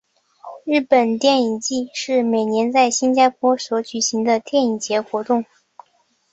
[0.65, 5.45] 日本电影祭是每年在新加坡所举行的电影节活动。